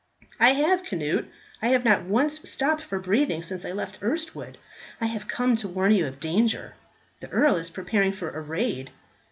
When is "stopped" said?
2.49-2.81